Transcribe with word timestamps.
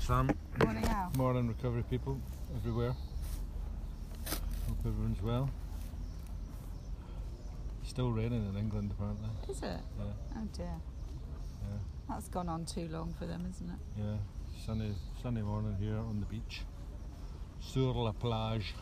Sam. 0.00 0.30
Morning, 0.64 0.84
Al. 0.86 1.10
Morning, 1.16 1.48
recovery 1.48 1.84
people 1.90 2.18
everywhere. 2.56 2.94
Hope 4.68 4.78
everyone's 4.86 5.22
well. 5.22 5.48
Still 7.84 8.10
raining 8.10 8.48
in 8.48 8.56
England, 8.56 8.92
apparently. 8.96 9.28
Is 9.48 9.62
it? 9.62 9.80
Yeah, 9.98 10.04
Oh 10.36 10.48
dear. 10.56 10.66
yeah, 11.62 11.78
That's 12.08 12.28
gone 12.28 12.48
on 12.48 12.64
too 12.64 12.88
long 12.88 13.14
for 13.18 13.26
them, 13.26 13.46
isn't 13.50 13.68
it? 13.68 13.78
yeah. 14.02 14.16
Sunny, 14.66 14.92
sunny 15.22 15.42
morning 15.42 15.76
here 15.80 15.96
on 15.96 16.20
the 16.20 16.26
beach. 16.26 16.62
Sur 17.60 17.92
la 17.94 18.12
plage. 18.12 18.74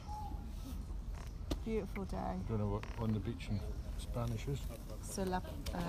Beautiful 1.64 2.04
day. 2.04 2.16
Don't 2.48 2.58
know 2.58 2.66
what 2.68 2.84
on 3.00 3.12
the 3.12 3.20
beach 3.20 3.48
in 3.50 3.60
Spanish 3.98 4.46
is. 4.48 4.58
So 5.02 5.22
la 5.24 5.38
uh, 5.38 5.80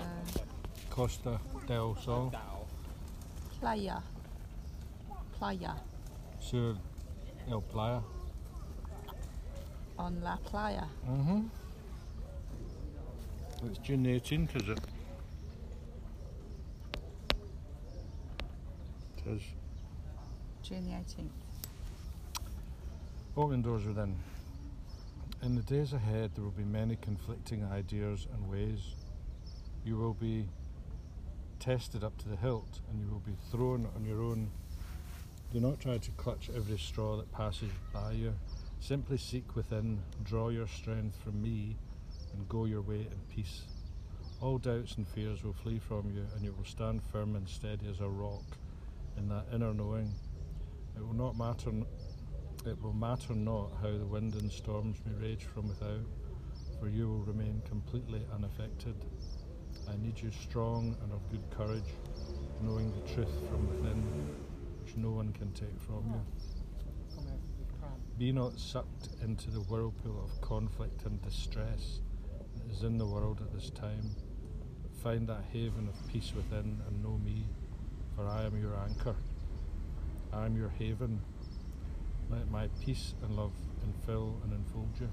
Costa 0.90 1.38
del 1.66 1.96
Sol. 1.96 2.32
playa. 3.60 4.00
Playa. 5.40 5.74
Sur 6.38 6.76
el 7.50 7.62
playa. 7.62 8.02
On 9.98 10.20
la 10.22 10.36
playa. 10.36 10.84
Mm-hmm. 11.08 11.40
It's 13.64 13.78
June 13.78 14.02
the 14.02 14.20
18th, 14.20 14.56
is 14.62 14.68
it? 14.68 14.78
It 19.16 19.30
is. 19.30 19.42
June 20.62 20.84
the 20.84 20.92
18th. 20.92 21.30
Open 23.38 23.62
doors 23.62 23.86
within. 23.86 24.14
In 25.42 25.54
the 25.54 25.62
days 25.62 25.94
ahead, 25.94 26.32
there 26.34 26.44
will 26.44 26.50
be 26.50 26.64
many 26.64 26.96
conflicting 26.96 27.64
ideas 27.64 28.26
and 28.34 28.46
ways. 28.50 28.94
You 29.86 29.96
will 29.96 30.12
be 30.12 30.50
tested 31.60 32.04
up 32.04 32.18
to 32.18 32.28
the 32.28 32.36
hilt 32.36 32.80
and 32.90 33.00
you 33.00 33.08
will 33.10 33.20
be 33.20 33.36
thrown 33.50 33.88
on 33.96 34.04
your 34.04 34.20
own. 34.20 34.50
Do 35.52 35.58
not 35.58 35.80
try 35.80 35.98
to 35.98 36.10
clutch 36.12 36.48
every 36.54 36.78
straw 36.78 37.16
that 37.16 37.32
passes 37.32 37.70
by 37.92 38.12
you. 38.12 38.32
Simply 38.78 39.16
seek 39.16 39.56
within, 39.56 40.00
draw 40.22 40.50
your 40.50 40.68
strength 40.68 41.16
from 41.24 41.42
me, 41.42 41.76
and 42.32 42.48
go 42.48 42.66
your 42.66 42.82
way 42.82 43.00
in 43.00 43.20
peace. 43.34 43.62
All 44.40 44.58
doubts 44.58 44.94
and 44.96 45.08
fears 45.08 45.42
will 45.42 45.52
flee 45.52 45.80
from 45.80 46.12
you, 46.14 46.24
and 46.36 46.44
you 46.44 46.54
will 46.56 46.64
stand 46.64 47.02
firm 47.02 47.34
and 47.34 47.48
steady 47.48 47.88
as 47.90 47.98
a 47.98 48.08
rock 48.08 48.44
in 49.16 49.28
that 49.28 49.46
inner 49.52 49.74
knowing. 49.74 50.14
It 50.96 51.04
will 51.04 51.14
not 51.14 51.36
matter 51.36 51.72
it 52.66 52.80
will 52.80 52.92
matter 52.92 53.34
not 53.34 53.72
how 53.82 53.90
the 53.90 54.04
wind 54.04 54.34
and 54.34 54.52
storms 54.52 54.98
may 55.04 55.14
rage 55.14 55.44
from 55.44 55.66
without, 55.66 56.06
for 56.78 56.88
you 56.88 57.08
will 57.08 57.24
remain 57.24 57.62
completely 57.68 58.20
unaffected. 58.34 58.94
I 59.88 59.96
need 59.96 60.20
you 60.20 60.30
strong 60.30 60.96
and 61.02 61.12
of 61.12 61.28
good 61.30 61.50
courage, 61.50 61.94
knowing 62.62 62.92
the 62.92 63.14
truth 63.14 63.32
from 63.48 63.66
within, 63.68 64.04
which 64.90 64.96
no 64.96 65.10
one 65.10 65.32
can 65.32 65.52
take 65.52 65.80
from 65.80 66.04
you. 66.06 66.20
Be 68.18 68.32
not 68.32 68.58
sucked 68.58 69.08
into 69.22 69.50
the 69.50 69.60
whirlpool 69.60 70.22
of 70.22 70.40
conflict 70.40 71.04
and 71.04 71.22
distress 71.22 72.00
that 72.56 72.70
is 72.70 72.82
in 72.82 72.98
the 72.98 73.06
world 73.06 73.40
at 73.40 73.52
this 73.52 73.70
time, 73.70 74.14
but 74.82 75.02
find 75.02 75.26
that 75.28 75.44
haven 75.52 75.88
of 75.88 76.12
peace 76.12 76.32
within 76.34 76.80
and 76.86 77.02
know 77.02 77.18
me, 77.24 77.46
for 78.14 78.26
I 78.26 78.44
am 78.44 78.60
your 78.60 78.76
anchor. 78.76 79.14
I 80.32 80.46
am 80.46 80.56
your 80.56 80.70
haven. 80.70 81.20
Let 82.30 82.50
my 82.50 82.68
peace 82.84 83.14
and 83.22 83.36
love 83.36 83.52
infill 83.86 84.42
and 84.44 84.52
enfold 84.52 84.90
you. 85.00 85.08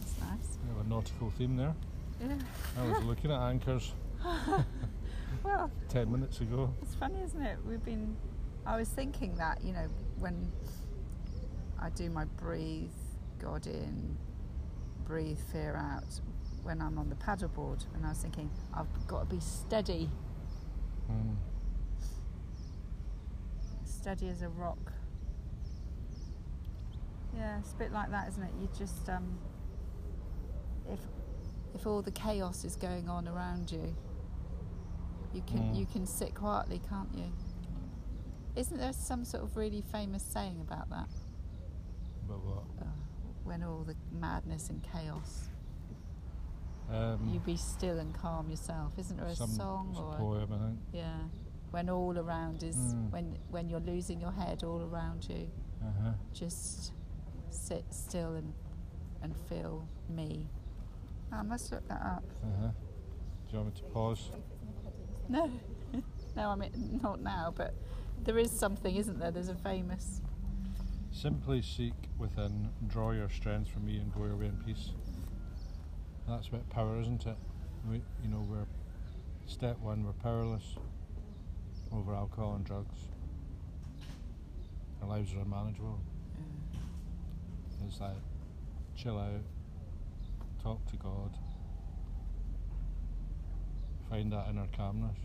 That's 0.00 0.20
nice. 0.20 0.58
We 0.62 0.76
have 0.76 0.86
a 0.86 0.88
nautical 0.88 1.30
theme 1.30 1.56
there. 1.56 1.74
Yeah. 2.20 2.36
I 2.80 2.90
was 2.90 3.02
looking 3.04 3.30
at 3.30 3.40
anchors 3.40 3.92
Well, 5.42 5.70
10 5.88 6.10
minutes 6.10 6.40
ago. 6.40 6.74
it's 6.82 6.94
funny, 6.94 7.20
isn't 7.22 7.40
it? 7.40 7.58
We've 7.66 7.84
been. 7.84 8.16
I 8.66 8.76
was 8.76 8.88
thinking 8.88 9.34
that, 9.36 9.62
you 9.64 9.72
know, 9.72 9.86
when 10.18 10.50
I 11.80 11.90
do 11.90 12.10
my 12.10 12.24
breathe, 12.24 12.90
God 13.38 13.66
in, 13.66 14.16
breathe 15.06 15.38
fear 15.52 15.74
out, 15.76 16.20
when 16.62 16.82
I'm 16.82 16.98
on 16.98 17.08
the 17.08 17.14
paddleboard, 17.14 17.86
and 17.94 18.04
I 18.04 18.10
was 18.10 18.18
thinking, 18.18 18.50
I've 18.74 19.06
got 19.06 19.28
to 19.28 19.34
be 19.34 19.40
steady, 19.40 20.10
Mm. 21.10 21.36
steady 23.84 24.28
as 24.28 24.42
a 24.42 24.48
rock. 24.50 24.92
Yeah, 27.34 27.58
it's 27.60 27.72
a 27.72 27.76
bit 27.76 27.92
like 27.92 28.10
that, 28.10 28.28
isn't 28.28 28.42
it? 28.42 28.50
You 28.60 28.68
just, 28.76 29.08
um, 29.08 29.38
if 30.90 30.98
if 31.74 31.86
all 31.86 32.02
the 32.02 32.10
chaos 32.10 32.64
is 32.64 32.76
going 32.76 33.08
on 33.08 33.28
around 33.28 33.70
you, 33.70 33.94
you 35.34 35.42
can 35.42 35.58
Mm. 35.58 35.76
you 35.76 35.86
can 35.86 36.06
sit 36.06 36.34
quietly, 36.34 36.80
can't 36.88 37.12
you? 37.14 37.30
Isn't 38.56 38.78
there 38.78 38.92
some 38.92 39.24
sort 39.24 39.44
of 39.44 39.56
really 39.56 39.82
famous 39.82 40.22
saying 40.22 40.60
about 40.60 40.88
that? 40.90 41.08
But 42.26 42.44
what? 42.44 42.64
Uh, 42.80 42.84
when 43.44 43.62
all 43.62 43.84
the 43.84 43.94
madness 44.12 44.68
and 44.70 44.82
chaos, 44.82 45.48
Um, 46.90 47.28
you 47.28 47.38
be 47.40 47.56
still 47.56 47.98
and 47.98 48.14
calm 48.14 48.48
yourself. 48.50 48.98
Isn't 48.98 49.16
there 49.18 49.26
a 49.26 49.36
some, 49.36 49.50
song 49.50 49.94
or? 49.96 50.14
a- 50.14 50.16
poem, 50.16 50.52
I 50.52 50.58
think. 50.58 50.78
Yeah, 50.92 51.18
when 51.70 51.90
all 51.90 52.18
around 52.18 52.62
is 52.62 52.76
Mm. 52.76 53.10
when 53.10 53.38
when 53.50 53.68
you're 53.68 53.80
losing 53.94 54.20
your 54.20 54.32
head 54.32 54.64
all 54.64 54.80
around 54.82 55.28
you, 55.28 55.50
Uh-huh. 55.82 56.14
just 56.32 56.92
sit 57.50 57.84
still 57.92 58.34
and 58.36 58.52
and 59.22 59.36
feel 59.36 59.86
me. 60.08 60.48
I 61.30 61.42
must 61.42 61.70
look 61.72 61.86
that 61.88 62.00
up. 62.02 62.24
Uh-huh. 62.42 62.68
Do 63.46 63.52
you 63.56 63.58
want 63.62 63.74
me 63.74 63.80
to 63.82 63.86
pause? 63.88 64.30
No, 65.30 65.50
no, 66.36 66.48
I 66.48 66.54
mean 66.54 67.00
not 67.02 67.20
now, 67.20 67.52
but 67.54 67.74
there 68.24 68.38
is 68.38 68.50
something, 68.50 68.96
isn't 68.96 69.18
there? 69.18 69.30
There's 69.30 69.50
a 69.50 69.54
famous. 69.54 70.22
Simply 71.12 71.60
seek 71.60 71.92
within, 72.18 72.70
draw 72.86 73.10
your 73.10 73.28
strength 73.28 73.70
from 73.70 73.84
me, 73.86 73.98
and 73.98 74.14
go 74.14 74.24
your 74.24 74.36
way 74.36 74.46
in 74.46 74.56
peace. 74.64 74.90
That's 76.26 76.48
about 76.48 76.68
power, 76.70 76.98
isn't 77.00 77.26
it? 77.26 77.36
We, 77.90 77.96
you 78.22 78.30
know, 78.30 78.46
we're 78.48 78.66
step 79.46 79.78
one. 79.80 80.04
We're 80.04 80.12
powerless 80.12 80.76
over 81.92 82.14
alcohol 82.14 82.54
and 82.54 82.64
drugs. 82.64 82.98
Our 85.02 85.08
lives 85.08 85.34
are 85.34 85.40
unmanageable. 85.40 86.00
Mm. 86.40 87.86
It's 87.86 88.00
like 88.00 88.16
chill 88.96 89.18
out, 89.18 89.42
talk 90.62 90.84
to 90.90 90.96
God, 90.96 91.36
find 94.10 94.32
that 94.32 94.46
inner 94.50 94.66
calmness, 94.76 95.16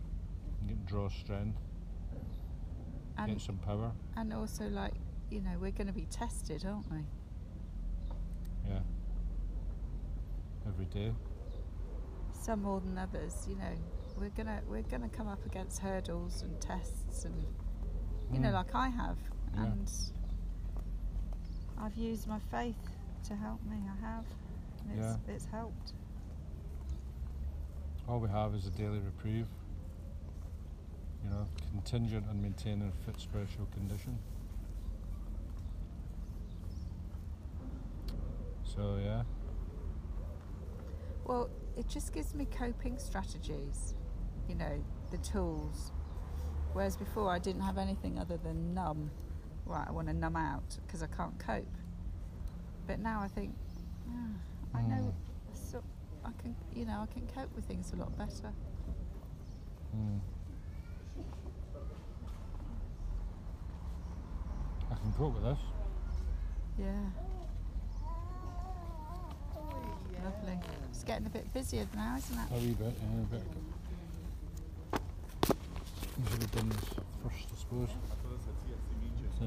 and 0.60 0.70
get, 0.70 0.86
draw 0.86 1.10
strength, 1.10 1.58
And 3.18 3.32
get 3.34 3.42
some 3.42 3.58
power. 3.58 3.92
and 4.18 4.34
also 4.34 4.68
like 4.68 4.94
you 5.30 5.42
know 5.42 5.58
we're 5.60 5.72
going 5.72 5.88
to 5.88 5.94
be 5.94 6.06
tested, 6.12 6.66
aren't 6.66 6.90
we? 6.92 7.00
Yeah. 8.68 8.80
Every 10.68 10.86
day. 10.86 11.12
Some 12.42 12.62
more 12.64 12.80
than 12.82 12.98
others. 12.98 13.46
You 13.50 13.56
know, 13.56 13.74
we're 14.18 14.30
gonna 14.30 14.62
we're 14.70 14.82
gonna 14.84 15.10
come 15.10 15.28
up 15.28 15.46
against 15.46 15.80
hurdles 15.80 16.42
and 16.42 16.60
tests 16.62 17.26
and 17.26 17.36
you 18.32 18.40
know 18.40 18.50
Mm. 18.50 18.54
like 18.54 18.76
I 18.76 18.90
have 18.90 19.18
Yeah. 19.56 19.64
and 19.64 19.92
I've 21.78 21.96
used 21.98 22.28
my 22.28 22.40
faith 22.52 22.78
to 23.28 23.36
help 23.36 23.62
me. 23.66 23.78
I 23.88 24.06
have. 24.06 24.26
And 24.90 25.00
it's, 25.00 25.18
it's 25.28 25.46
helped. 25.46 25.94
All 28.08 28.20
we 28.20 28.30
have 28.30 28.54
is 28.54 28.68
a 28.68 28.72
daily 28.72 29.00
reprieve. 29.00 29.48
You 31.24 31.30
know, 31.30 31.48
contingent 31.72 32.26
on 32.30 32.42
maintaining 32.42 32.90
a 32.90 33.06
fit 33.06 33.20
spiritual 33.20 33.68
condition. 33.74 34.18
So 38.64 39.00
yeah, 39.04 39.24
Well, 41.26 41.50
it 41.78 41.88
just 41.88 42.14
gives 42.14 42.36
me 42.36 42.46
coping 42.46 42.98
strategies, 42.98 43.96
you 44.50 44.56
know, 44.56 44.84
the 45.12 45.18
tools. 45.20 45.92
Whereas 46.74 46.98
before 46.98 47.30
I 47.30 47.40
didn't 47.40 47.62
have 47.62 47.78
anything 47.78 48.20
other 48.20 48.38
than 48.38 48.74
numb. 48.74 49.12
Right, 49.66 49.86
I 49.88 49.92
want 49.92 50.08
to 50.08 50.14
numb 50.14 50.36
out 50.36 50.78
because 50.86 51.02
I 51.02 51.08
can't 51.08 51.38
cope. 51.40 51.78
But 52.86 53.00
now 53.00 53.22
I 53.22 53.30
think, 53.30 53.56
ah, 54.10 54.78
I 54.78 54.82
know, 54.82 55.14
so 55.23 55.23
I 56.26 56.32
can, 56.42 56.56
you 56.74 56.86
know, 56.86 57.06
I 57.08 57.14
can 57.14 57.28
cope 57.36 57.54
with 57.56 57.66
things 57.66 57.92
a 57.94 57.96
lot 57.98 58.18
better. 58.18 58.52
mm. 59.96 60.20
I 64.92 64.96
can 64.96 65.14
cope 65.14 65.34
with 65.34 65.44
this. 65.44 65.58
Yeah. 66.80 66.86
Lovely. 70.24 70.60
It's 70.90 71.04
getting 71.04 71.26
a 71.26 71.30
bit 71.30 71.52
busier 71.54 71.86
now, 71.96 72.16
isn't 72.18 72.38
it? 72.38 72.46
A 72.52 72.60
wee 72.60 72.74
bit, 72.74 72.94
yeah, 73.02 73.22
a 73.22 73.26
bit. 73.26 73.44
We 76.18 76.32
should 76.32 76.42
have 76.42 76.52
done 76.52 76.70
this 76.70 76.80
first, 76.84 77.48
I 77.54 77.58
suppose. 77.60 77.90
So, 79.40 79.46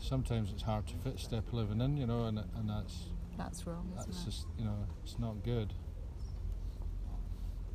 sometimes 0.00 0.50
it's 0.52 0.62
hard 0.62 0.86
to 0.88 0.94
fit 0.96 1.18
step 1.18 1.44
living 1.52 1.80
in, 1.80 1.96
you 1.96 2.06
know, 2.06 2.24
and 2.26 2.38
and 2.38 2.68
that's 2.68 3.04
That's 3.38 3.66
wrong, 3.66 3.90
isn't 3.96 4.10
that's 4.12 4.24
just 4.24 4.46
you 4.58 4.64
know 4.64 4.76
it's 5.02 5.18
not 5.18 5.42
good. 5.42 5.72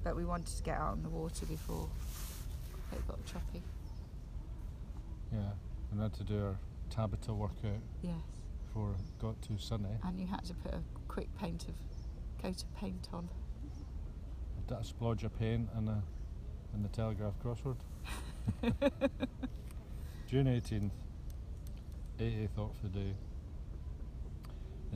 But 0.03 0.15
we 0.15 0.23
wanted 0.25 0.55
to 0.55 0.63
get 0.63 0.77
out 0.77 0.91
on 0.93 1.03
the 1.03 1.09
water 1.09 1.45
before. 1.45 1.89
It 2.93 3.05
got 3.07 3.23
choppy. 3.25 3.61
Yeah, 5.33 5.39
we 5.93 5.99
had 6.01 6.13
to 6.13 6.23
do 6.23 6.37
our 6.45 6.55
Tabata 6.89 7.35
workout 7.35 7.81
Yes. 8.01 8.13
before 8.65 8.91
it 8.91 9.21
got 9.21 9.41
too 9.41 9.57
sunny. 9.57 9.89
And 10.03 10.19
you 10.19 10.27
had 10.27 10.45
to 10.45 10.53
put 10.53 10.73
a 10.73 10.81
quick 11.09 11.27
paint 11.37 11.65
of 11.67 11.75
coat 12.41 12.63
of 12.63 12.75
paint 12.77 13.09
on. 13.11 13.27
A 14.69 14.73
splodge 14.83 15.23
of 15.23 15.37
paint 15.37 15.69
in 15.77 15.85
the, 15.85 15.97
in 16.73 16.83
the 16.83 16.89
Telegraph 16.89 17.33
crossword. 17.43 17.77
June 20.27 20.45
18th, 20.47 20.91
AA 22.19 22.47
thought 22.55 22.75
for 22.77 22.87
the 22.87 22.99
day. 22.99 23.13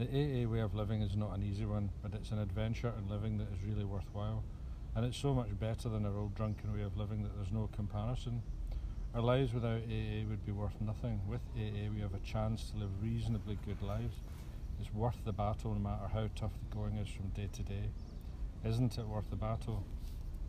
The 0.01 0.07
AA 0.07 0.49
way 0.49 0.61
of 0.61 0.73
living 0.73 1.03
is 1.03 1.15
not 1.15 1.37
an 1.37 1.43
easy 1.43 1.63
one, 1.63 1.91
but 2.01 2.15
it's 2.15 2.31
an 2.31 2.39
adventure 2.39 2.91
in 2.97 3.07
living 3.07 3.37
that 3.37 3.49
is 3.53 3.63
really 3.63 3.85
worthwhile. 3.85 4.43
And 4.95 5.05
it's 5.05 5.15
so 5.15 5.31
much 5.31 5.59
better 5.59 5.89
than 5.89 6.07
our 6.07 6.17
old 6.17 6.33
drunken 6.33 6.73
way 6.73 6.81
of 6.81 6.97
living 6.97 7.21
that 7.21 7.35
there's 7.35 7.51
no 7.51 7.69
comparison. 7.75 8.41
Our 9.13 9.21
lives 9.21 9.53
without 9.53 9.83
AA 9.83 10.25
would 10.27 10.43
be 10.43 10.53
worth 10.53 10.81
nothing. 10.81 11.21
With 11.27 11.41
AA, 11.55 11.93
we 11.93 12.01
have 12.01 12.15
a 12.15 12.19
chance 12.25 12.71
to 12.71 12.77
live 12.77 12.89
reasonably 12.99 13.59
good 13.63 13.79
lives. 13.83 14.15
It's 14.79 14.91
worth 14.91 15.23
the 15.23 15.33
battle 15.33 15.75
no 15.75 15.79
matter 15.79 16.07
how 16.11 16.29
tough 16.35 16.53
the 16.57 16.75
going 16.75 16.97
is 16.97 17.07
from 17.07 17.27
day 17.27 17.49
to 17.53 17.61
day. 17.61 17.91
Isn't 18.65 18.97
it 18.97 19.05
worth 19.05 19.29
the 19.29 19.35
battle? 19.35 19.85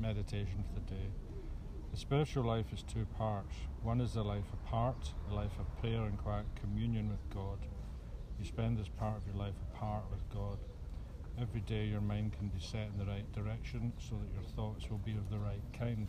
Meditation 0.00 0.64
for 0.66 0.80
the 0.80 0.94
day. 0.94 1.08
The 1.90 1.98
spiritual 1.98 2.44
life 2.44 2.72
is 2.72 2.84
two 2.84 3.04
parts. 3.18 3.54
One 3.82 4.00
is 4.00 4.14
the 4.14 4.24
life 4.24 4.50
apart, 4.54 5.12
a 5.30 5.34
life 5.34 5.58
of 5.60 5.78
prayer 5.78 6.04
and 6.04 6.16
quiet 6.16 6.46
communion 6.58 7.10
with 7.10 7.28
God. 7.34 7.58
Spend 8.54 8.76
this 8.76 8.88
part 8.98 9.16
of 9.16 9.26
your 9.26 9.42
life 9.42 9.54
apart 9.72 10.04
with 10.10 10.20
God. 10.28 10.58
Every 11.40 11.62
day 11.62 11.86
your 11.86 12.02
mind 12.02 12.34
can 12.34 12.48
be 12.48 12.60
set 12.60 12.88
in 12.92 12.98
the 12.98 13.10
right 13.10 13.32
direction 13.32 13.94
so 13.98 14.16
that 14.16 14.30
your 14.34 14.42
thoughts 14.54 14.90
will 14.90 14.98
be 14.98 15.12
of 15.12 15.30
the 15.30 15.38
right 15.38 15.62
kind. 15.72 16.06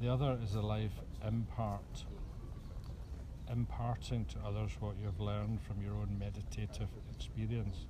The 0.00 0.08
other 0.08 0.38
is 0.42 0.54
the 0.54 0.62
life 0.62 0.94
impart, 1.22 2.06
imparting 3.52 4.24
to 4.32 4.38
others 4.38 4.70
what 4.80 4.96
you 4.98 5.04
have 5.04 5.20
learned 5.20 5.60
from 5.60 5.82
your 5.82 5.92
own 5.92 6.16
meditative 6.18 6.88
experience. 7.14 7.84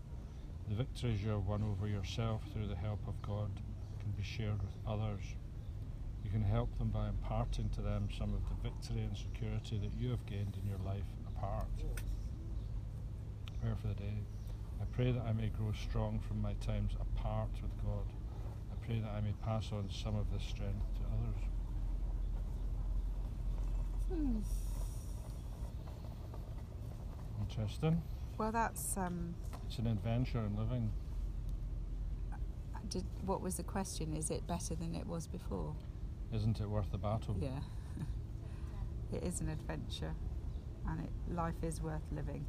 The 0.68 0.74
victories 0.74 1.22
you 1.22 1.30
have 1.30 1.46
won 1.46 1.62
over 1.62 1.86
yourself 1.86 2.42
through 2.52 2.66
the 2.66 2.74
help 2.74 3.06
of 3.06 3.22
God 3.22 3.50
can 4.00 4.10
be 4.16 4.24
shared 4.24 4.60
with 4.60 4.74
others. 4.88 5.22
You 6.24 6.32
can 6.32 6.42
help 6.42 6.76
them 6.78 6.88
by 6.88 7.08
imparting 7.08 7.68
to 7.76 7.80
them 7.80 8.08
some 8.18 8.34
of 8.34 8.42
the 8.48 8.68
victory 8.68 9.04
and 9.04 9.16
security 9.16 9.78
that 9.78 9.94
you 9.96 10.10
have 10.10 10.26
gained 10.26 10.56
in 10.60 10.68
your 10.68 10.80
life 10.84 11.06
apart. 11.28 11.68
Prayer 13.60 13.76
for 13.82 13.88
the 13.88 13.94
day. 13.94 14.14
I 14.80 14.84
pray 14.92 15.12
that 15.12 15.22
I 15.22 15.32
may 15.32 15.48
grow 15.48 15.72
strong 15.72 16.18
from 16.26 16.40
my 16.40 16.54
times 16.54 16.92
apart 16.98 17.50
with 17.60 17.76
God. 17.84 18.06
I 18.72 18.86
pray 18.86 19.00
that 19.00 19.10
I 19.10 19.20
may 19.20 19.34
pass 19.44 19.70
on 19.72 19.90
some 19.90 20.16
of 20.16 20.32
this 20.32 20.42
strength 20.42 20.86
to 20.94 21.02
others. 21.12 21.42
Hmm. 24.08 24.38
Interesting. 27.42 28.02
Well, 28.38 28.52
that's 28.52 28.96
um. 28.96 29.34
It's 29.66 29.78
an 29.78 29.88
adventure 29.88 30.38
in 30.38 30.56
living. 30.56 30.90
Did 32.88 33.04
what 33.26 33.42
was 33.42 33.56
the 33.56 33.62
question? 33.62 34.16
Is 34.16 34.30
it 34.30 34.46
better 34.46 34.74
than 34.74 34.94
it 34.94 35.06
was 35.06 35.26
before? 35.26 35.76
Isn't 36.32 36.60
it 36.60 36.68
worth 36.68 36.90
the 36.90 36.98
battle? 36.98 37.36
Yeah. 37.38 37.60
it 39.12 39.22
is 39.22 39.42
an 39.42 39.50
adventure, 39.50 40.14
and 40.88 41.00
it, 41.04 41.10
life 41.34 41.62
is 41.62 41.82
worth 41.82 42.02
living. 42.10 42.46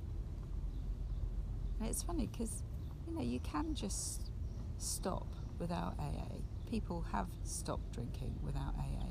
And 1.82 1.90
it's 1.90 2.04
funny 2.04 2.28
because, 2.28 2.62
you 3.08 3.16
know, 3.16 3.24
you 3.24 3.40
can 3.40 3.74
just 3.74 4.30
stop 4.78 5.26
without 5.58 5.96
AA. 5.98 6.36
People 6.70 7.04
have 7.12 7.28
stopped 7.44 7.92
drinking 7.92 8.36
without 8.44 8.76
AA. 8.78 9.08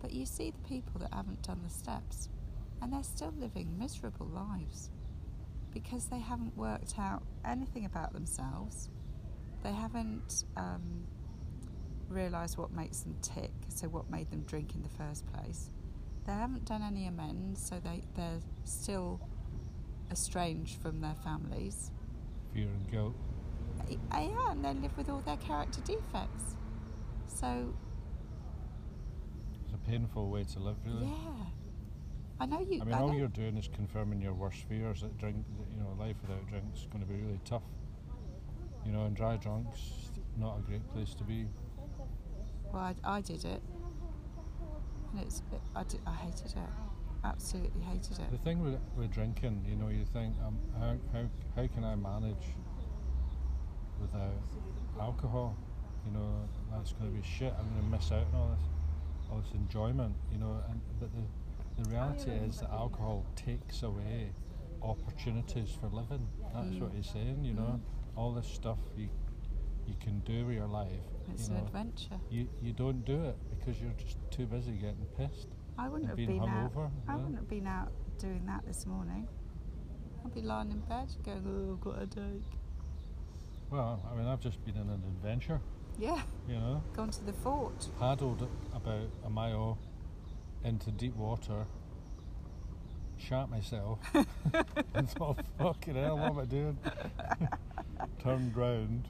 But 0.00 0.12
you 0.12 0.26
see 0.26 0.50
the 0.50 0.68
people 0.68 0.98
that 0.98 1.14
haven't 1.14 1.42
done 1.42 1.60
the 1.62 1.70
steps, 1.70 2.28
and 2.80 2.92
they're 2.92 3.04
still 3.04 3.32
living 3.38 3.78
miserable 3.78 4.26
lives 4.26 4.90
because 5.72 6.06
they 6.06 6.18
haven't 6.18 6.56
worked 6.56 6.98
out 6.98 7.22
anything 7.44 7.84
about 7.84 8.12
themselves. 8.12 8.90
They 9.62 9.72
haven't 9.72 10.42
um, 10.56 11.04
realised 12.08 12.58
what 12.58 12.72
makes 12.72 12.98
them 12.98 13.16
tick, 13.22 13.52
so 13.68 13.86
what 13.86 14.10
made 14.10 14.28
them 14.32 14.42
drink 14.42 14.74
in 14.74 14.82
the 14.82 14.88
first 14.88 15.24
place. 15.32 15.70
They 16.26 16.32
haven't 16.32 16.64
done 16.64 16.82
any 16.82 17.06
amends, 17.06 17.64
so 17.64 17.78
they, 17.78 18.02
they're 18.16 18.40
still 18.64 19.20
estranged 20.12 20.80
from 20.80 21.00
their 21.00 21.14
families. 21.24 21.90
Fear 22.52 22.68
and 22.68 22.90
guilt. 22.90 23.14
Uh, 23.80 23.94
Yeah, 24.20 24.52
and 24.52 24.64
they 24.64 24.74
live 24.74 24.96
with 24.96 25.08
all 25.08 25.20
their 25.20 25.38
character 25.38 25.80
defects. 25.80 26.56
So, 27.26 27.74
It's 29.64 29.72
a 29.74 29.78
painful 29.90 30.28
way 30.30 30.44
to 30.44 30.58
live, 30.60 30.76
really. 30.84 31.06
yeah. 31.06 31.46
I 32.38 32.46
know 32.46 32.60
you. 32.60 32.80
I 32.82 32.84
mean, 32.84 32.94
I 32.94 33.00
all 33.00 33.14
you're 33.14 33.28
doing 33.28 33.56
is 33.56 33.68
confirming 33.68 34.20
your 34.20 34.34
worst 34.34 34.64
fears 34.68 35.00
that 35.02 35.16
drink, 35.16 35.44
that, 35.58 35.70
you 35.70 35.80
know, 35.80 35.94
life 35.98 36.16
without 36.22 36.46
drinks 36.48 36.80
is 36.80 36.86
going 36.86 37.00
to 37.00 37.06
be 37.08 37.14
really 37.14 37.40
tough. 37.44 37.62
You 38.84 38.90
know, 38.92 39.04
and 39.04 39.14
dry 39.16 39.36
drunks, 39.36 40.10
not 40.36 40.58
a 40.58 40.62
great 40.62 40.86
place 40.92 41.14
to 41.14 41.24
be. 41.24 41.46
Well, 42.72 42.82
I, 42.82 42.94
I 43.04 43.20
did 43.20 43.44
it, 43.44 43.62
and 45.12 45.20
it's 45.22 45.42
I, 45.76 45.84
did, 45.84 46.00
I 46.06 46.14
hated 46.14 46.46
it. 46.56 46.58
Absolutely 47.24 47.82
hated 47.82 48.18
it. 48.18 48.30
The 48.30 48.38
thing 48.38 48.62
with, 48.62 48.78
with 48.96 49.12
drinking, 49.12 49.64
you 49.68 49.76
know, 49.76 49.88
you 49.88 50.04
think, 50.12 50.34
um, 50.44 50.58
how, 50.78 50.96
how, 51.12 51.24
how 51.56 51.66
can 51.68 51.84
I 51.84 51.94
manage 51.94 52.44
without 54.00 54.32
alcohol? 55.00 55.56
You 56.06 56.12
know, 56.12 56.48
that's 56.72 56.92
going 56.92 57.10
to 57.12 57.16
be 57.16 57.22
shit. 57.26 57.54
I'm 57.58 57.68
going 57.74 57.84
to 57.90 57.96
miss 57.96 58.10
out 58.10 58.26
on 58.32 58.40
all 58.40 58.48
this, 58.56 58.64
all 59.30 59.38
this 59.38 59.52
enjoyment. 59.54 60.14
You 60.32 60.38
know, 60.38 60.60
and 60.68 60.80
but 60.98 61.10
the 61.14 61.22
the 61.82 61.88
reality 61.90 62.30
is 62.30 62.58
that 62.60 62.70
alcohol 62.70 63.24
takes 63.36 63.82
away 63.82 64.30
opportunities 64.82 65.70
for 65.80 65.86
living. 65.88 66.26
That's 66.52 66.74
what 66.76 66.92
Mm. 66.92 66.96
he's 66.96 67.08
saying. 67.10 67.44
You 67.44 67.54
know, 67.54 67.80
all 68.16 68.32
this 68.32 68.46
stuff 68.48 68.78
you 68.96 69.08
you 69.86 69.94
can 70.00 70.20
do 70.20 70.44
with 70.46 70.56
your 70.56 70.66
life. 70.66 70.90
It's 71.32 71.48
you 71.48 71.54
an 71.54 71.60
adventure. 71.66 72.18
you 72.30 72.48
you 72.60 72.72
don't 72.72 73.04
do 73.04 73.22
it 73.24 73.36
because 73.50 73.80
you're 73.80 73.92
just 73.96 74.18
too 74.30 74.46
busy 74.46 74.72
getting 74.72 75.06
pissed 75.16 75.48
I 75.78 75.88
wouldn't 75.88 76.08
have 76.08 76.16
being 76.16 76.40
been 76.40 76.48
out. 76.48 76.72
I 77.08 77.16
wouldn't 77.16 77.36
have 77.36 77.48
been 77.48 77.66
out 77.66 77.92
doing 78.18 78.44
that 78.46 78.64
this 78.66 78.86
morning. 78.86 79.26
I'd 80.24 80.34
be 80.34 80.42
lying 80.42 80.70
in 80.70 80.80
bed 80.80 81.08
going, 81.24 81.42
"Oh, 81.46 81.72
I've 81.74 81.80
got 81.80 81.96
a 81.96 82.00
headache." 82.00 82.42
Well, 83.70 84.02
I 84.10 84.16
mean, 84.16 84.26
I've 84.26 84.40
just 84.40 84.62
been 84.64 84.76
on 84.76 84.88
an 84.90 85.02
adventure. 85.06 85.60
Yeah, 85.98 86.22
You 86.48 86.54
know. 86.54 86.82
gone 86.94 87.10
to 87.10 87.24
the 87.24 87.32
fort. 87.32 87.88
paddled 87.98 88.48
about 88.74 89.08
a 89.24 89.30
mile 89.30 89.78
into 90.64 90.90
deep 90.90 91.14
water, 91.16 91.66
shat 93.18 93.48
myself, 93.50 93.98
and 94.94 95.08
thought, 95.10 95.38
fucking 95.58 95.94
hell, 95.94 96.18
what 96.18 96.30
am 96.30 96.38
I 96.38 96.44
doing? 96.46 96.78
Turned 98.22 98.56
round 98.56 99.08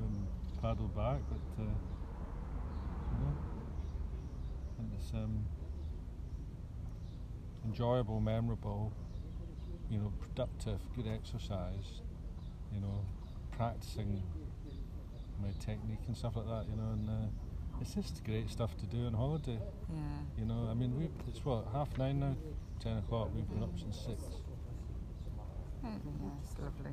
and 0.00 0.26
paddled 0.62 0.94
back, 0.94 1.20
but, 1.28 1.62
uh, 1.62 1.66
you 1.66 3.18
know, 3.24 3.36
and 4.78 4.92
it's 4.94 5.12
um, 5.12 5.44
enjoyable, 7.66 8.20
memorable, 8.20 8.92
you 9.90 9.98
know, 9.98 10.12
productive, 10.20 10.80
good 10.94 11.06
exercise, 11.08 12.00
you 12.72 12.80
know, 12.80 13.04
practicing 13.56 14.22
my 15.42 15.48
technique 15.60 15.98
and 16.06 16.16
stuff 16.16 16.36
like 16.36 16.46
that, 16.46 16.64
you 16.70 16.76
know, 16.76 16.90
and 16.92 17.08
uh, 17.10 17.80
it's 17.80 17.94
just 17.94 18.24
great 18.24 18.48
stuff 18.48 18.76
to 18.78 18.86
do 18.86 19.06
on 19.06 19.12
holiday. 19.12 19.58
Yeah. 19.90 19.98
You 20.38 20.44
know, 20.46 20.68
I 20.70 20.74
mean, 20.74 20.96
we 20.98 21.08
it's 21.28 21.44
what 21.44 21.66
half 21.72 21.96
nine 21.98 22.20
now, 22.20 22.36
ten 22.80 22.98
o'clock. 22.98 23.30
We've 23.34 23.48
been 23.48 23.62
up 23.62 23.78
since 23.78 23.96
six, 23.96 24.22
Yeah, 25.82 25.90
yeah, 25.90 26.28
it's 26.42 26.58
lovely. 26.58 26.92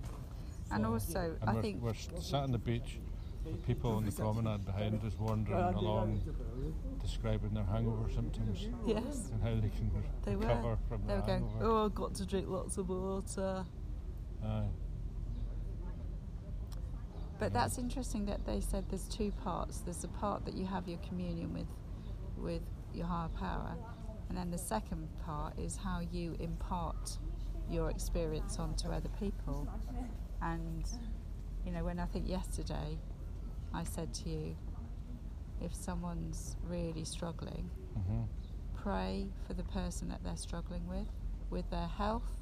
And 0.71 0.85
also, 0.85 1.37
and 1.41 1.49
I 1.49 1.53
we're, 1.53 1.61
think 1.61 1.81
we're 1.81 1.93
sat 1.93 2.43
on 2.43 2.51
the 2.51 2.57
beach. 2.57 2.99
With 3.45 3.65
People 3.65 3.91
on 3.91 4.05
the 4.05 4.11
promenade 4.11 4.65
behind 4.65 5.03
us 5.03 5.13
wandering 5.19 5.73
along, 5.75 6.21
describing 7.01 7.53
their 7.53 7.63
hangover 7.65 8.09
symptoms 8.09 8.67
yes, 8.85 9.31
and 9.31 9.41
how 9.43 9.53
they 9.55 9.69
can 9.69 9.91
they 10.23 10.35
were. 10.35 10.41
recover 10.47 10.77
from 10.87 11.05
They 11.07 11.15
were 11.15 11.21
going, 11.21 11.43
hangover. 11.49 11.65
"Oh, 11.65 11.85
I've 11.85 11.95
got 11.95 12.15
to 12.15 12.25
drink 12.25 12.47
lots 12.47 12.77
of 12.77 12.89
water." 12.89 13.65
Aye. 14.43 14.67
But 17.39 17.45
Yeah. 17.51 17.59
that's 17.59 17.77
interesting 17.77 18.25
that 18.27 18.45
they 18.45 18.61
said 18.61 18.85
there's 18.89 19.07
two 19.07 19.31
parts. 19.31 19.79
There's 19.81 20.01
the 20.01 20.07
part 20.07 20.45
that 20.45 20.53
you 20.53 20.65
have 20.65 20.87
your 20.87 20.99
communion 20.99 21.53
with, 21.53 21.67
with 22.37 22.61
your 22.93 23.07
higher 23.07 23.29
power, 23.29 23.75
and 24.29 24.37
then 24.37 24.51
the 24.51 24.57
second 24.57 25.07
part 25.25 25.57
is 25.59 25.75
how 25.75 25.99
you 25.99 26.35
impart 26.39 27.17
your 27.69 27.89
experience 27.89 28.59
onto 28.59 28.89
other 28.89 29.09
people. 29.19 29.67
And 30.41 30.85
you 31.65 31.71
know, 31.71 31.83
when 31.83 31.97
I 31.99 32.05
think 32.05 32.27
yesterday, 32.27 32.97
I 33.73 33.83
said 33.83 34.13
to 34.15 34.29
you, 34.29 34.55
if 35.61 35.73
someone's 35.73 36.55
really 36.63 37.03
struggling, 37.05 37.69
Mhm. 37.97 38.27
pray 38.75 39.29
for 39.47 39.53
the 39.53 39.63
person 39.63 40.09
that 40.09 40.23
they're 40.23 40.37
struggling 40.37 40.85
with, 40.87 41.07
with 41.49 41.69
their 41.69 41.87
health, 41.87 42.37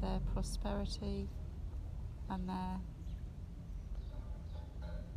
their 0.00 0.20
prosperity, 0.32 1.28
and 2.28 2.48
their 2.48 2.80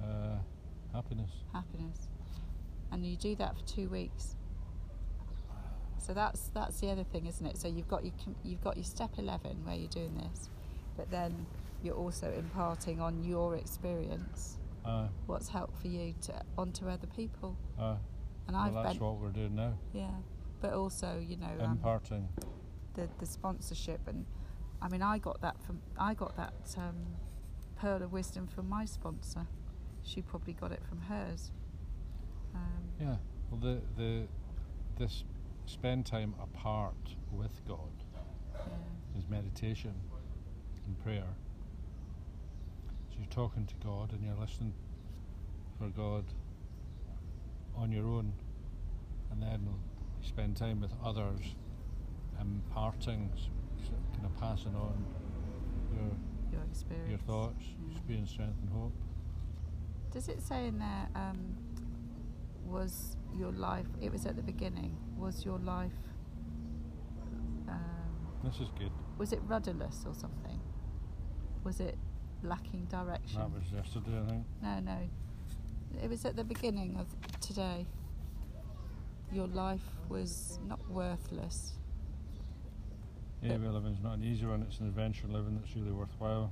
Uh, 0.02 0.40
happiness. 0.94 1.44
happiness. 1.52 2.08
And 2.92 3.06
you 3.06 3.18
do 3.18 3.36
that 3.36 3.56
for 3.58 3.64
two 3.66 3.90
weeks, 3.90 4.36
So 6.00 6.14
that's 6.16 6.48
that's 6.50 6.80
the 6.80 6.90
other 6.90 7.04
thing, 7.04 7.28
isn't 7.28 7.46
it? 7.46 7.58
So 7.58 7.68
you've 7.68 7.90
got 7.90 8.04
your 8.04 8.14
you've 8.44 8.62
got 8.64 8.78
your 8.78 8.86
step 8.86 9.20
eleven 9.20 9.64
where 9.66 9.76
you're 9.76 9.90
doing 9.90 10.16
this, 10.18 10.50
but 10.98 11.12
then 11.12 11.46
you're 11.84 11.94
also 11.98 12.32
imparting 12.32 13.00
on 13.02 13.22
your 13.24 13.56
experience 13.58 14.58
Uh, 14.86 15.08
what's 15.28 15.50
helped 15.50 15.78
for 15.82 15.88
you 15.88 16.14
to 16.22 16.42
onto 16.58 16.88
other 16.88 17.08
people. 17.08 17.58
uh, 17.78 17.96
And 18.48 18.56
well, 18.56 18.66
I've 18.66 18.74
that's 18.74 18.98
been 18.98 19.08
what 19.08 19.18
we're 19.20 19.30
doing 19.30 19.56
now. 19.56 19.74
yeah, 19.94 20.10
but 20.62 20.74
also 20.74 21.20
you 21.20 21.38
know 21.38 21.52
um, 21.60 21.72
Imparting. 21.74 22.28
the 22.94 23.08
the 23.20 23.26
sponsorship 23.26 24.08
and 24.08 24.26
I 24.82 24.88
mean 24.90 25.02
I 25.02 25.18
got 25.18 25.42
that 25.42 25.62
from 25.64 25.82
I 25.98 26.14
got 26.14 26.36
that 26.38 26.76
um, 26.78 26.96
pearl 27.76 28.02
of 28.04 28.12
wisdom 28.12 28.48
from 28.48 28.68
my 28.70 28.86
sponsor. 28.86 29.48
She 30.04 30.22
probably 30.22 30.54
got 30.54 30.72
it 30.72 30.82
from 30.88 31.02
hers. 31.02 31.52
Um, 32.56 32.84
Yeah. 33.00 33.18
Well, 33.52 33.60
the 33.60 33.82
the 33.98 34.28
this 34.98 35.24
spend 35.66 36.06
time 36.06 36.34
apart 36.42 37.16
with 37.32 37.64
God 37.68 37.92
yeah. 38.56 39.20
is 39.20 39.28
meditation 39.30 39.94
and 40.88 40.98
prayer. 41.04 41.28
You're 43.20 43.28
talking 43.30 43.66
to 43.66 43.76
God 43.86 44.12
and 44.14 44.24
you're 44.24 44.36
listening 44.40 44.74
for 45.78 45.90
God 45.90 46.24
on 47.76 47.92
your 47.92 48.06
own, 48.06 48.34
and 49.32 49.42
then 49.42 49.62
you 49.66 50.28
spend 50.28 50.58
time 50.58 50.82
with 50.82 50.92
others, 51.04 51.56
imparting, 52.40 53.30
s- 53.36 53.50
kind 54.14 54.26
of 54.26 54.36
passing 54.40 54.76
on 54.76 55.06
your 55.94 56.12
Your 56.52 56.64
experience. 56.64 57.10
your 57.10 57.20
thoughts, 57.20 57.64
Yeah. 57.88 57.92
experience, 57.92 58.30
strength, 58.32 58.60
and 58.62 58.70
hope. 58.70 58.94
Does 60.12 60.28
it 60.28 60.42
say 60.42 60.68
in 60.68 60.80
there, 60.80 61.10
um, 61.16 61.56
was 62.66 63.16
your 63.36 63.52
life, 63.52 63.88
it 64.02 64.12
was 64.12 64.26
at 64.26 64.36
the 64.36 64.42
beginning, 64.44 64.98
was 65.18 65.46
your 65.46 65.60
life, 65.60 65.94
um, 67.68 68.28
This 68.44 68.60
is 68.60 68.70
good. 68.72 68.92
was 69.18 69.32
it 69.34 69.42
rudderless 69.46 70.06
or 70.06 70.14
something? 70.14 70.60
Was 71.64 71.80
it 71.80 71.98
lacking 72.44 72.86
direction? 72.86 73.40
That 73.40 73.52
was 73.52 73.64
yesterday, 73.74 74.20
I 74.26 74.30
think. 74.30 74.46
no, 74.62 74.80
no. 74.80 74.98
It 76.04 76.10
was 76.10 76.24
at 76.26 76.36
the 76.36 76.44
beginning 76.44 76.98
of 76.98 77.08
today. 77.42 77.86
Your 79.32 79.48
life 79.48 79.84
was 80.08 80.60
not 80.68 80.80
worthless. 80.90 81.74
Yeah, 83.42 83.58
But- 83.58 83.72
living's 83.74 84.02
not 84.02 84.18
an 84.18 84.24
easy 84.24 84.46
one. 84.46 84.62
It's 84.64 84.80
an 84.80 84.88
adventure 84.88 85.28
living 85.28 85.56
that's 85.60 85.76
really 85.76 85.92
worthwhile. 85.92 86.52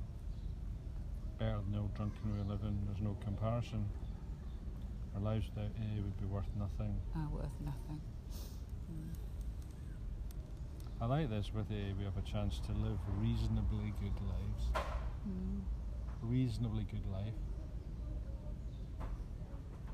Better 1.38 1.58
than 1.60 1.72
the 1.72 1.78
old 1.78 1.94
drunken 1.94 2.34
way 2.34 2.40
of 2.40 2.48
living. 2.48 2.78
There's 2.86 3.00
no 3.00 3.16
comparison. 3.24 3.84
Our 5.14 5.20
lives 5.20 5.46
without 5.54 5.70
AA 5.78 6.00
would 6.02 6.18
be 6.20 6.26
worth 6.26 6.48
nothing. 6.56 6.94
Ah, 7.14 7.28
worth 7.32 7.60
nothing. 7.64 8.00
Mm. 8.90 9.14
I 11.00 11.06
like 11.06 11.28
this 11.30 11.52
with 11.54 11.70
AA. 11.70 11.94
We 11.96 12.04
have 12.04 12.16
a 12.16 12.22
chance 12.22 12.58
to 12.60 12.72
live 12.72 12.98
reasonably 13.20 13.92
good 14.00 14.14
lives. 14.26 14.70
Mm. 15.28 15.60
Reasonably 16.22 16.84
good 16.90 17.06
life. 17.10 17.34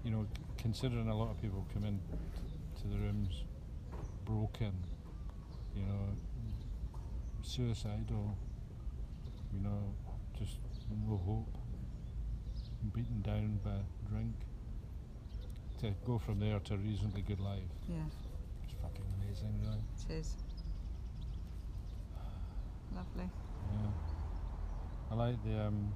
You 0.04 0.10
know, 0.10 0.26
considering 0.58 1.08
a 1.08 1.16
lot 1.16 1.30
of 1.30 1.40
people 1.40 1.66
come 1.72 1.84
in 1.84 1.98
t- 1.98 2.82
to 2.82 2.88
the 2.88 2.98
rooms 2.98 3.44
broken, 4.24 4.72
you 5.74 5.82
know, 5.82 6.08
suicidal, 7.42 8.36
you 9.52 9.60
know, 9.60 9.94
just 10.38 10.58
no 11.06 11.16
hope, 11.18 11.48
beaten 12.94 13.20
down 13.22 13.60
by 13.64 13.78
drink. 14.10 14.34
To 15.80 15.90
go 16.06 16.18
from 16.18 16.38
there 16.40 16.58
to 16.60 16.74
a 16.74 16.76
reasonably 16.78 17.22
good 17.22 17.40
life, 17.40 17.60
Yeah, 17.88 17.96
it's 18.64 18.74
fucking 18.80 19.04
amazing, 19.22 19.58
really. 19.62 19.78
it 20.08 20.20
is. 20.20 20.36
Lovely. 22.94 23.28
Yeah. 23.72 23.90
I 25.10 25.14
like 25.14 25.42
the 25.44 25.66
um, 25.66 25.92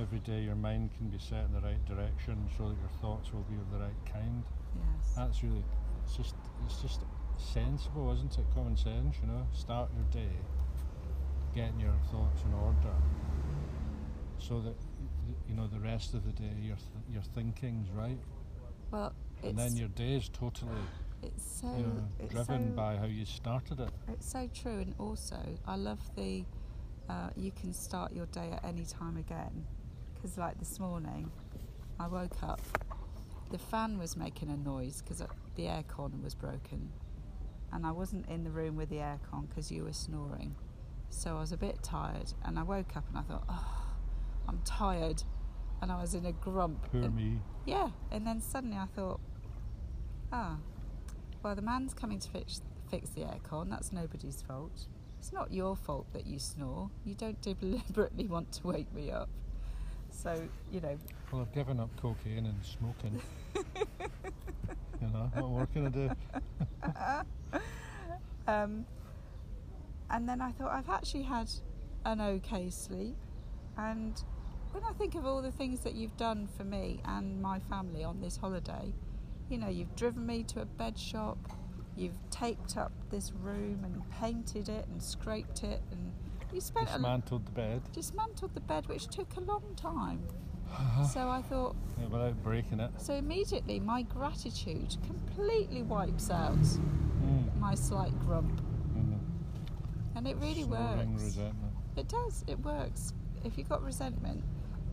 every 0.00 0.18
day 0.20 0.40
your 0.40 0.54
mind 0.54 0.90
can 0.96 1.08
be 1.08 1.18
set 1.18 1.44
in 1.44 1.52
the 1.52 1.60
right 1.60 1.84
direction 1.86 2.48
so 2.56 2.68
that 2.68 2.78
your 2.78 2.90
thoughts 3.00 3.32
will 3.32 3.46
be 3.50 3.56
of 3.56 3.70
the 3.70 3.78
right 3.78 4.12
kind. 4.12 4.42
Yes. 4.74 5.14
That's 5.16 5.42
really 5.42 5.64
it's 6.04 6.16
just 6.16 6.34
it's 6.66 6.80
just 6.80 7.00
sensible, 7.36 8.12
isn't 8.12 8.38
it? 8.38 8.44
Common 8.54 8.76
sense, 8.76 9.16
you 9.20 9.28
know. 9.28 9.46
Start 9.52 9.90
your 9.94 10.22
day 10.22 10.34
getting 11.54 11.80
your 11.80 11.94
thoughts 12.10 12.42
in 12.44 12.54
order 12.54 12.94
so 14.38 14.60
that 14.60 14.74
you 15.48 15.54
know 15.54 15.66
the 15.66 15.78
rest 15.80 16.14
of 16.14 16.24
the 16.24 16.32
day 16.32 16.52
your 16.60 16.76
th- 16.76 17.04
your 17.12 17.22
thinking's 17.34 17.90
right, 17.90 18.18
well, 18.90 19.12
it's 19.42 19.50
and 19.50 19.58
then 19.58 19.76
your 19.76 19.88
day 19.88 20.14
is 20.14 20.28
totally 20.30 20.72
it's 21.22 21.60
so 21.60 21.66
you 21.76 21.82
know 21.82 22.08
it's 22.18 22.32
driven 22.32 22.70
so, 22.70 22.76
by 22.76 22.96
how 22.96 23.04
you 23.04 23.24
started 23.24 23.80
it. 23.80 23.90
It's 24.08 24.30
so 24.30 24.48
true, 24.52 24.78
and 24.80 24.94
also 24.98 25.38
I 25.66 25.76
love 25.76 26.00
the 26.16 26.44
uh, 27.08 27.30
you 27.36 27.52
can 27.52 27.72
start 27.72 28.12
your 28.12 28.26
day 28.26 28.50
at 28.52 28.64
any 28.64 28.84
time 28.84 29.16
again. 29.16 29.64
Because 30.22 30.38
like 30.38 30.56
this 30.60 30.78
morning, 30.78 31.32
I 31.98 32.06
woke 32.06 32.44
up, 32.44 32.60
the 33.50 33.58
fan 33.58 33.98
was 33.98 34.16
making 34.16 34.50
a 34.50 34.56
noise 34.56 35.02
because 35.02 35.18
the 35.56 35.62
aircon 35.64 36.22
was 36.22 36.36
broken, 36.36 36.92
and 37.72 37.84
I 37.84 37.90
wasn't 37.90 38.28
in 38.28 38.44
the 38.44 38.50
room 38.50 38.76
with 38.76 38.88
the 38.88 38.98
aircon 38.98 39.48
because 39.48 39.72
you 39.72 39.82
were 39.82 39.92
snoring, 39.92 40.54
so 41.10 41.36
I 41.36 41.40
was 41.40 41.50
a 41.50 41.56
bit 41.56 41.82
tired, 41.82 42.32
and 42.44 42.56
I 42.56 42.62
woke 42.62 42.96
up 42.96 43.04
and 43.08 43.18
I 43.18 43.22
thought, 43.22 43.44
oh, 43.48 43.84
I'm 44.46 44.60
tired, 44.64 45.24
and 45.80 45.90
I 45.90 46.00
was 46.00 46.14
in 46.14 46.24
a 46.24 46.32
grump. 46.32 46.90
Poor 46.92 47.02
and- 47.02 47.16
me. 47.16 47.40
yeah, 47.66 47.88
and 48.12 48.24
then 48.24 48.40
suddenly 48.40 48.76
I 48.76 48.86
thought, 48.94 49.20
ah, 50.32 50.58
well, 51.42 51.56
the 51.56 51.62
man's 51.62 51.94
coming 51.94 52.20
to 52.20 52.28
fix 52.30 52.60
fix 52.88 53.10
the 53.10 53.22
aircon. 53.22 53.70
That's 53.70 53.90
nobody's 53.90 54.42
fault. 54.42 54.86
It's 55.18 55.32
not 55.32 55.52
your 55.52 55.74
fault 55.74 56.12
that 56.12 56.26
you 56.26 56.38
snore. 56.38 56.90
You 57.04 57.14
don't 57.14 57.40
deliberately 57.40 58.26
want 58.28 58.52
to 58.52 58.66
wake 58.68 58.92
me 58.94 59.10
up. 59.10 59.28
So 60.12 60.40
you 60.70 60.80
know, 60.80 60.96
Well, 61.32 61.42
I've 61.42 61.52
given 61.52 61.80
up 61.80 61.90
cocaine 62.00 62.46
and 62.46 62.64
smoking. 62.64 63.20
you 65.00 65.08
know, 65.08 65.30
what 65.34 65.48
more 65.48 65.66
can 65.66 65.86
I 65.86 65.90
do? 65.90 66.10
um, 68.52 68.86
and 70.10 70.28
then 70.28 70.40
I 70.40 70.52
thought 70.52 70.70
I've 70.70 70.90
actually 70.90 71.22
had 71.22 71.50
an 72.04 72.20
okay 72.20 72.70
sleep, 72.70 73.16
and 73.76 74.22
when 74.72 74.84
I 74.84 74.92
think 74.92 75.14
of 75.14 75.26
all 75.26 75.42
the 75.42 75.52
things 75.52 75.80
that 75.80 75.94
you've 75.94 76.16
done 76.16 76.48
for 76.56 76.64
me 76.64 77.00
and 77.04 77.40
my 77.42 77.58
family 77.58 78.04
on 78.04 78.20
this 78.20 78.36
holiday, 78.36 78.92
you 79.48 79.58
know, 79.58 79.68
you've 79.68 79.94
driven 79.96 80.24
me 80.26 80.44
to 80.44 80.62
a 80.62 80.64
bed 80.64 80.98
shop, 80.98 81.38
you've 81.96 82.18
taped 82.30 82.76
up 82.76 82.92
this 83.10 83.32
room 83.32 83.80
and 83.84 84.02
painted 84.10 84.68
it 84.68 84.86
and 84.88 85.02
scraped 85.02 85.62
it, 85.62 85.82
and 85.90 86.12
you 86.52 86.60
spent 86.60 86.88
a 86.88 86.92
Dismantled 86.92 87.46
the 87.46 87.50
bed 87.52 87.82
dismantled 87.92 88.54
the 88.54 88.60
bed, 88.60 88.86
which 88.88 89.06
took 89.08 89.36
a 89.36 89.40
long 89.40 89.62
time. 89.76 90.20
so 91.12 91.28
I 91.28 91.42
thought, 91.42 91.76
yeah, 92.00 92.06
without 92.06 92.42
breaking 92.42 92.80
it. 92.80 92.90
so 92.96 93.14
immediately 93.14 93.78
my 93.80 94.02
gratitude 94.02 94.96
completely 95.06 95.82
wipes 95.82 96.30
out 96.30 96.56
Mm. 97.22 97.56
my 97.60 97.74
slight 97.74 98.18
grump, 98.26 98.60
Mm. 98.96 99.18
and 100.16 100.26
it 100.26 100.36
really 100.38 100.64
Snoring 100.64 101.12
works. 101.12 101.22
resentment. 101.24 101.72
It 101.96 102.08
does. 102.08 102.44
It 102.48 102.58
works. 102.64 103.12
If 103.44 103.56
you've 103.58 103.68
got 103.68 103.82
resentment, 103.82 104.42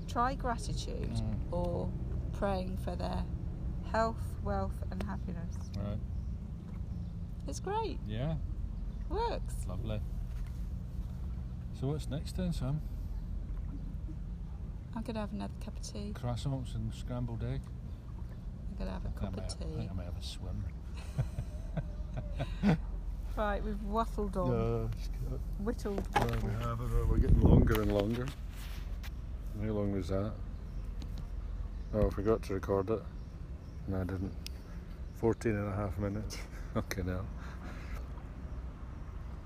try 0.07 0.35
gratitude 0.35 1.09
Mm. 1.13 1.51
or 1.53 1.89
praying 2.33 2.77
for 2.77 2.95
their 2.95 3.23
health, 3.91 4.21
wealth, 4.43 4.83
and 4.91 5.01
happiness. 5.03 5.55
Right. 5.77 5.97
It's 7.47 7.59
great. 7.59 7.99
Yeah. 8.07 8.35
Works. 9.09 9.55
Lovely. 9.67 10.01
So 11.79 11.87
what's 11.87 12.09
next 12.09 12.35
then, 12.35 12.51
Sam? 12.51 12.81
I'm 14.95 15.01
gonna 15.01 15.19
have 15.21 15.31
another 15.31 15.53
cup 15.63 15.77
of 15.77 15.81
tea. 15.81 16.13
Croissants 16.13 16.75
and 16.75 16.93
scrambled 16.93 17.41
egg. 17.43 17.61
I'm 18.69 18.77
gonna 18.77 18.91
have 18.91 19.05
a 19.05 19.07
I, 19.07 19.11
cup 19.11 19.37
might, 19.37 19.45
of 19.45 19.57
I 19.61 19.63
tea. 19.63 19.77
think 19.77 19.91
I 19.91 19.93
might 19.93 20.05
have 20.05 20.17
a 20.17 20.23
swim. 20.23 20.65
Right, 23.37 23.63
we've 23.63 23.79
waffled 23.89 24.35
on, 24.35 24.49
No, 24.49 24.89
it's 24.91 25.09
whittled. 25.59 26.05
Well, 26.13 26.27
we 26.43 26.51
have, 26.65 26.79
we're 27.09 27.17
getting 27.19 27.39
longer 27.39 27.81
and 27.81 27.93
longer. 27.93 28.25
How 29.61 29.69
long 29.69 29.93
was 29.93 30.09
that? 30.09 30.33
Oh, 31.93 32.07
I 32.07 32.09
forgot 32.09 32.43
to 32.43 32.55
record 32.55 32.89
it. 32.89 33.01
No, 33.87 34.01
I 34.01 34.03
didn't. 34.03 34.33
14 35.15 35.55
and 35.55 35.73
a 35.73 35.75
half 35.75 35.97
minutes. 35.97 36.37
Okay, 36.75 37.01
now. 37.01 37.21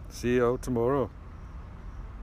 See 0.10 0.36
you 0.36 0.46
all 0.46 0.58
tomorrow. 0.58 1.10